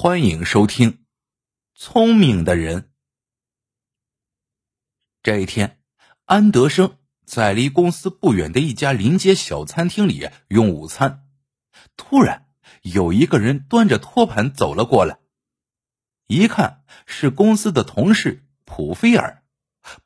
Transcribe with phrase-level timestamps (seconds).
[0.00, 0.92] 欢迎收听
[1.74, 2.82] 《聪明的人》。
[5.24, 5.80] 这一天，
[6.24, 11.26] 安德生在离公司不远的一家临街小餐厅里用午餐。
[11.96, 12.46] 突然，
[12.82, 15.18] 有一个人端着托盘走了过来，
[16.28, 19.42] 一看是公司的同事普菲尔。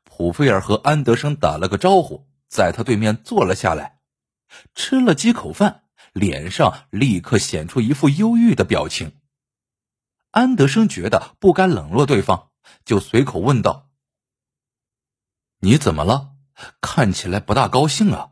[0.03, 3.99] 普菲尔和安德生打了个招呼，在他对面坐了下来，
[4.73, 5.83] 吃了几口饭，
[6.13, 9.11] 脸上立刻显出一副忧郁的表情。
[10.33, 12.49] 安德生觉得不该冷落对方，
[12.85, 13.91] 就随口问道
[15.61, 16.31] ：“你怎么了？
[16.81, 18.31] 看起来不大高兴啊。”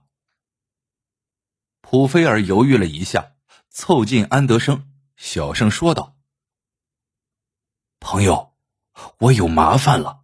[1.79, 3.33] 普菲尔犹豫了一下，
[3.69, 6.17] 凑近安德生，小声说道
[8.01, 8.55] ：“朋友，
[9.19, 10.23] 我有麻烦了，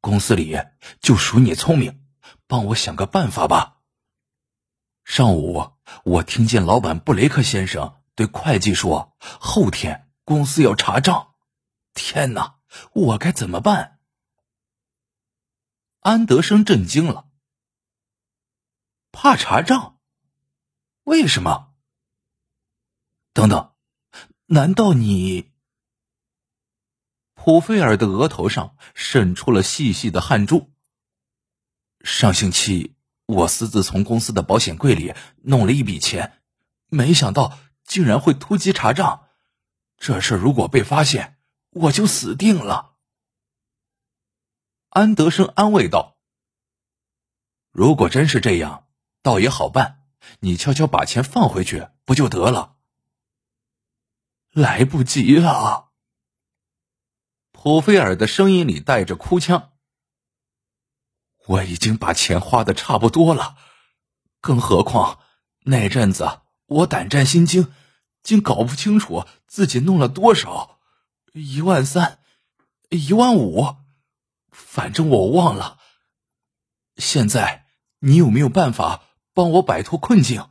[0.00, 0.56] 公司里
[1.00, 2.06] 就属你聪明，
[2.46, 3.80] 帮我想个办法吧。
[5.02, 5.72] 上午
[6.04, 11.34] 我听见老板布雷克先生对会计说，后天。”公司要查账，
[11.92, 12.58] 天哪，
[12.92, 13.98] 我该怎么办？
[16.00, 17.28] 安德生震惊了，
[19.12, 19.98] 怕查账？
[21.02, 21.74] 为什么？
[23.34, 23.74] 等等，
[24.46, 25.52] 难道你？
[27.34, 30.72] 普菲尔的额头上渗出了细细的汗珠。
[32.02, 36.40] 上星期我私自从公司的保险柜里弄了一笔钱，
[36.86, 39.23] 没想到竟然会突击查账。
[40.06, 41.38] 这事如果被发现，
[41.70, 42.94] 我就死定了。
[44.90, 46.18] 安德生安慰道
[47.72, 48.86] ：“如果真是这样，
[49.22, 50.02] 倒也好办，
[50.40, 52.76] 你悄悄把钱放回去不就得了？”
[54.52, 55.90] 来不及了。
[57.52, 59.72] 普菲尔的声音里带着哭腔
[61.48, 63.56] ：“我已经把钱花的差不多了，
[64.42, 65.20] 更何况
[65.60, 67.72] 那阵子我胆战心惊。”
[68.24, 70.80] 竟搞不清楚自己弄了多少，
[71.34, 72.20] 一万三，
[72.88, 73.76] 一万五，
[74.50, 75.78] 反正我忘了。
[76.96, 77.66] 现在
[77.98, 79.04] 你有没有办法
[79.34, 80.48] 帮我摆脱困境？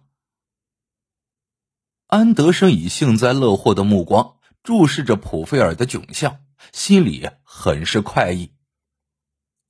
[2.08, 8.54] 安德生以幸灾乐祸的目光注视着普菲尔的窘相，心里很是快意。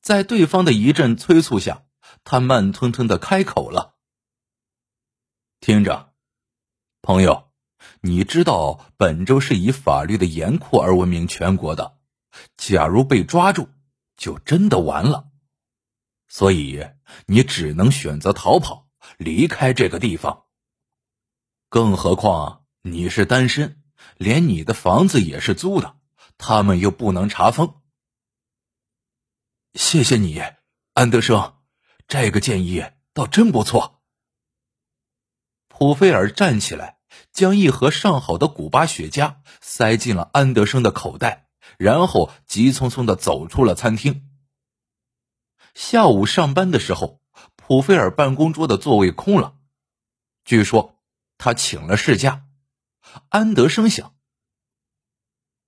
[0.01, 1.85] 在对方的一阵催促下，
[2.25, 3.95] 他慢吞吞的开口了
[5.61, 6.13] ：“听着，
[7.01, 7.42] 朋友。”
[8.05, 11.97] 你知道本州是以法律的严酷而闻名全国的，
[12.57, 13.69] 假如被抓住，
[14.17, 15.29] 就真的完了。
[16.27, 16.85] 所以
[17.27, 20.43] 你只能选择逃跑，离开这个地方。
[21.69, 23.81] 更何况你是单身，
[24.17, 25.95] 连你的房子也是租的，
[26.37, 27.81] 他们又不能查封。
[29.75, 30.41] 谢谢你，
[30.91, 31.55] 安德生，
[32.09, 32.83] 这个建议
[33.13, 34.01] 倒真不错。
[35.69, 36.99] 普菲尔站起来。
[37.31, 41.47] 将一盒上好的古巴雪茄塞进了安德生的口袋，
[41.77, 44.29] 然后急匆匆的走出了餐厅。
[45.73, 47.21] 下午上班的时候，
[47.55, 49.55] 普菲尔办公桌的座位空了，
[50.45, 50.99] 据说
[51.37, 52.45] 他请了事假。
[53.29, 54.15] 安德生想，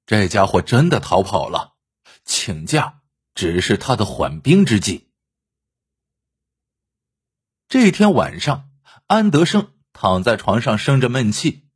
[0.05, 1.75] 这家伙真的逃跑了，
[2.23, 3.01] 请假
[3.35, 5.09] 只是他的缓兵之计。
[7.67, 8.69] 这天晚上，
[9.07, 9.74] 安德生。
[9.97, 11.69] 躺在床上生着闷气，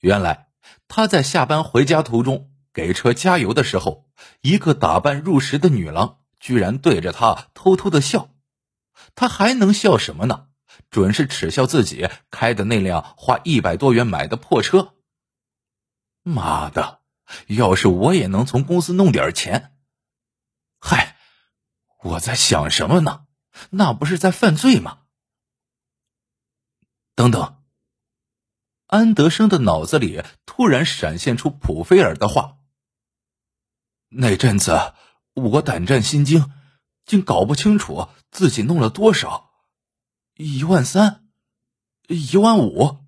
[0.00, 0.50] 原来
[0.86, 4.06] 他在下班回家途中给车加油的时候，
[4.42, 8.28] 一个打扮入时的女郎居然对着他偷偷的笑。
[9.14, 10.48] 他还能笑什么呢？
[10.90, 14.94] 准是耻笑自己开的那辆花一百多元买的破车。
[16.22, 17.00] 妈的！
[17.46, 19.72] 要是我也能从公司弄点钱，
[20.78, 21.16] 嗨，
[22.02, 23.22] 我在想什么呢？
[23.70, 24.98] 那不是在犯罪吗？
[27.18, 27.64] 等等，
[28.86, 32.58] 安德生的脑子里突然闪现出普菲尔的话。
[34.08, 34.94] 那阵子
[35.34, 36.48] 我胆战心惊，
[37.04, 39.50] 竟搞不清楚自己弄了多少，
[40.36, 41.28] 一万三，
[42.06, 42.98] 一万五，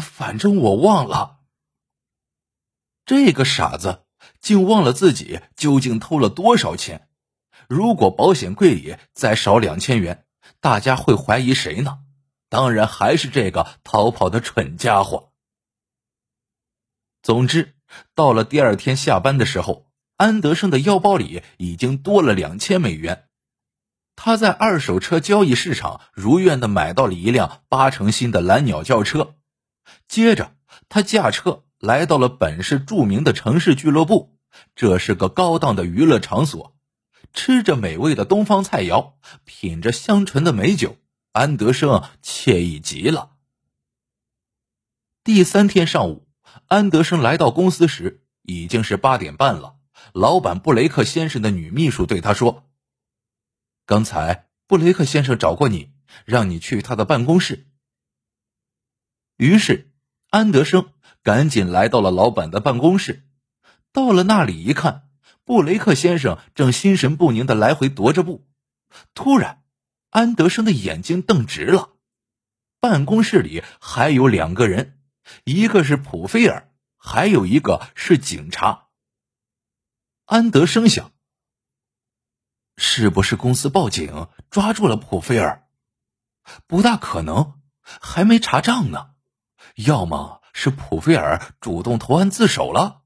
[0.00, 1.40] 反正我忘了。
[3.04, 4.06] 这个傻子
[4.40, 7.10] 竟忘了自己究竟偷了多少钱。
[7.68, 10.24] 如果保险柜里再少两千元，
[10.58, 11.98] 大家会怀疑谁呢？
[12.48, 15.32] 当然还是这个逃跑的蠢家伙。
[17.22, 17.74] 总之，
[18.14, 23.24] 到了第二天下班的时候，安德生的腰包里已经多了两千美元。
[24.14, 29.34] 他在二手车交易市场如愿的买到了一辆八成新的蓝鸟轿车。
[30.08, 30.54] 接着，
[30.88, 34.38] 他驾车来到了本市著名的城市俱乐部，
[34.74, 36.74] 这是个高档的娱乐场所。
[37.34, 39.12] 吃着美味的东方菜肴，
[39.44, 40.96] 品着香醇的美酒。
[41.36, 43.36] 安德生惬意极了。
[45.22, 46.26] 第三天上午，
[46.66, 49.76] 安德生来到公司时，已经是八点半了。
[50.14, 52.70] 老板布雷克先生的女秘书对他说
[53.84, 55.92] ：“刚才布雷克先生找过你，
[56.24, 57.66] 让你去他的办公室。”
[59.36, 59.92] 于是，
[60.30, 60.90] 安德生
[61.22, 63.28] 赶紧来到了老板的办公室。
[63.92, 65.10] 到了那里一看，
[65.44, 68.48] 布雷克先生正心神不宁的来回踱着步。
[69.12, 69.64] 突然，
[70.10, 71.92] 安德生的眼睛瞪直了。
[72.80, 75.00] 办公室里还有两个人，
[75.44, 78.88] 一个是普菲尔，还有一个是警察。
[80.24, 81.12] 安德生想：
[82.76, 85.66] 是不是公司报警抓住了普菲尔？
[86.66, 89.14] 不大可能，还没查账呢。
[89.74, 93.02] 要么是普菲尔主动投案自首了。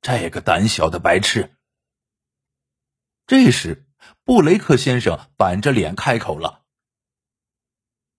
[0.00, 1.56] 这个胆小的白痴。
[3.26, 3.86] 这时，
[4.24, 6.62] 布雷克先生板着脸开口了。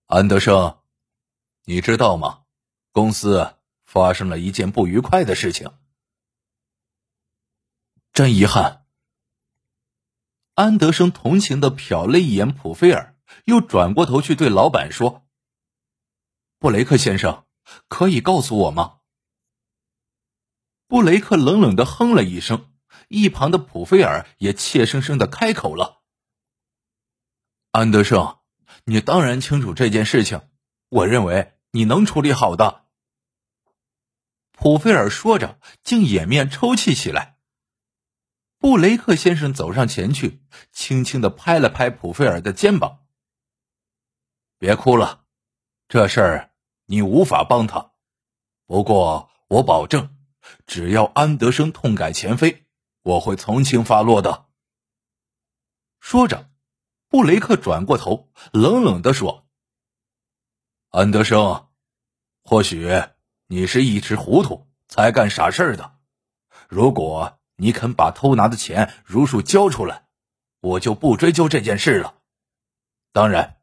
[0.06, 0.78] 安德生，
[1.64, 2.42] 你知道吗？
[2.92, 5.72] 公司发生了一件不愉快的事情。
[8.12, 8.86] 真遗憾。
[10.54, 15.26] 安德生同情的瞟了一眼普菲尔，又转过头去对老板说
[16.58, 17.44] ：“布雷克先生，
[17.88, 19.00] 可以告诉我吗？”
[20.88, 22.72] 布雷克冷冷的哼了一声，
[23.08, 26.02] 一旁的普菲尔也怯生生的开口了
[27.72, 28.38] ：“安德生。”
[28.88, 30.48] 你当然清楚这件事情，
[30.88, 32.84] 我认为你能处理好的。
[34.52, 37.38] 普菲尔说着，竟掩面抽泣起来。
[38.58, 43.06] 布雷克先生走上前去，轻轻的拍了拍普菲尔的肩膀
[44.58, 45.24] ：“别哭了，
[45.88, 46.50] 这事儿
[46.84, 47.92] 你无法帮他。
[48.66, 50.16] 不过我保证，
[50.66, 52.65] 只要安德生痛改前非，
[53.06, 54.46] 我会从轻发落的。”
[56.00, 56.50] 说着。
[57.08, 59.46] 布雷克转过头，冷冷的说
[60.90, 61.68] ：“安德生，
[62.42, 62.90] 或许
[63.46, 66.00] 你是一时糊涂才干傻事的。
[66.68, 70.08] 如果你肯把偷拿的钱如数交出来，
[70.60, 72.18] 我就不追究这件事了。
[73.12, 73.62] 当然，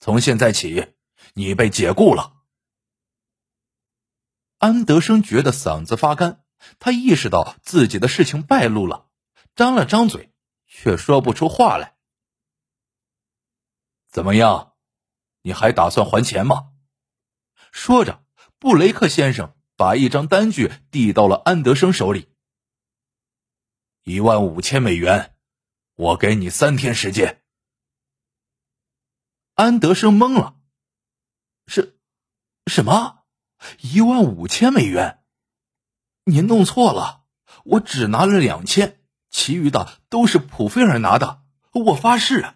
[0.00, 0.94] 从现在起，
[1.34, 2.42] 你被解雇了。”
[4.58, 6.41] 安德生觉得嗓子发干，
[6.78, 9.08] 他意识到自己的事情败露了，
[9.54, 10.32] 张了张嘴，
[10.66, 11.96] 却说不出话来。
[14.08, 14.74] 怎么样？
[15.42, 16.72] 你还打算还钱吗？
[17.72, 18.24] 说着，
[18.58, 22.28] 布雷克先生把一张单据递到了安德生手里。
[24.04, 25.36] 一万五千美元，
[25.94, 27.42] 我给你三天时间。
[29.54, 30.56] 安德生懵了，
[31.66, 31.98] 是，
[32.66, 33.24] 什么？
[33.80, 35.21] 一万五千美元？
[36.24, 37.24] 您弄错了，
[37.64, 41.42] 我只拿了两千，其余的都是普菲尔拿的，
[41.72, 42.54] 我发誓。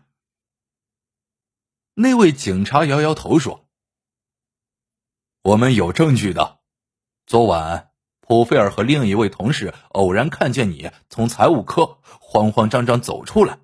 [1.95, 3.69] 那位警察摇摇头说
[5.43, 6.61] ：“我们有证据的。
[7.27, 7.91] 昨晚，
[8.21, 13.59] 普菲尔和另一位同事偶然看见你从财务科慌慌张张走出来。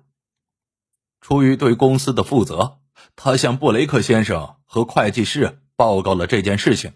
[1.21, 2.81] 出于对公司的负责，
[3.15, 6.93] 他向布雷克先生和会计师报告了这件事情。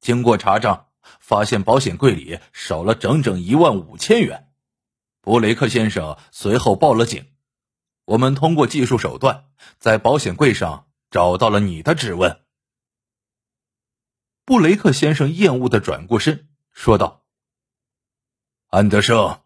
[0.00, 0.88] 经过查账，
[1.18, 4.52] 发现保险柜里少了整整一万五千元。
[5.20, 7.26] 布雷克先生随后报了警。”
[8.06, 9.44] 我们通过技术手段，
[9.78, 12.40] 在保险柜上找到了你的指纹。
[14.44, 17.24] 布雷克先生厌恶的转过身，说道
[18.66, 19.42] ：“安德生，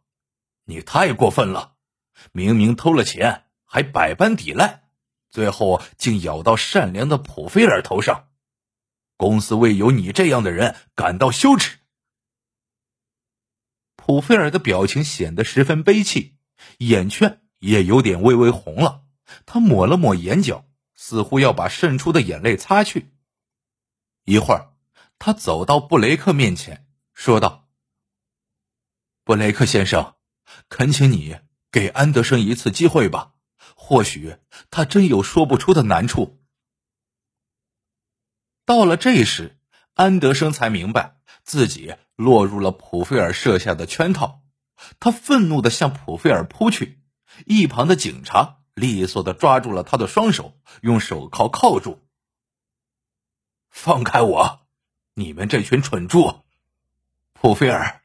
[0.64, 1.75] 你太过分了！
[2.33, 4.85] 明明偷了钱，还百般抵赖，
[5.31, 8.28] 最后竟咬到善良的普菲尔头上。
[9.28, 11.78] 公司为有你这样的人感到羞耻。”
[13.97, 16.37] 普菲尔的表情显得十分悲戚，
[16.78, 17.40] 眼圈。
[17.61, 19.04] 也有点微微红了，
[19.47, 23.14] 他抹了抹眼角，似乎要把渗出的眼泪擦去。
[24.26, 24.75] 一会儿，
[25.19, 27.71] 他走到布雷克面前，说道
[29.25, 30.16] ：“布雷克先生，
[30.69, 31.38] 恳请你
[31.73, 33.33] 给安德生一次机会吧，
[33.75, 34.37] 或许
[34.69, 36.44] 他真有说不出的难处。”
[38.64, 39.59] 到了这时，
[39.94, 44.42] 安德生才明白自己落入了普菲尔设下的圈套，
[44.99, 47.02] 他愤怒的向普菲尔扑去。
[47.47, 52.06] 一旁的警察利索的抓住了他的双手，用手铐铐住。
[53.71, 54.66] 放开我！
[55.14, 56.44] 你们这群蠢猪！
[57.33, 58.02] 普菲尔，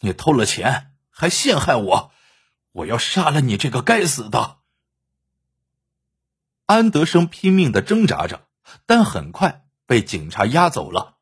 [0.00, 2.12] 你偷了钱还陷害我！
[2.72, 4.58] 我要杀了你这个该死的！
[6.66, 8.48] 安德生拼命的挣扎着，
[8.86, 11.18] 但很快被警察押走了。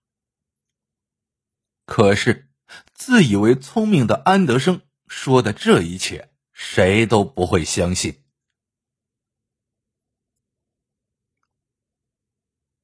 [1.86, 2.50] 可是，
[2.92, 6.30] 自以为聪明的安德生说的这一切。
[6.52, 8.24] 谁都不会相信。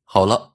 [0.05, 0.55] 好了，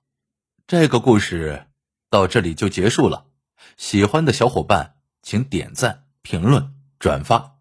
[0.65, 1.67] 这个故事
[2.09, 3.27] 到这里就结束了。
[3.75, 7.59] 喜欢的小伙伴请点赞、评论、转发，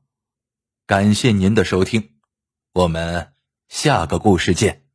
[0.86, 2.16] 感谢您的收听，
[2.72, 3.34] 我们
[3.68, 4.87] 下个故事见。